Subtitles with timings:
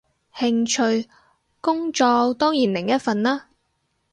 [0.35, 1.07] 興趣，
[1.61, 3.49] 工作當然另一份啦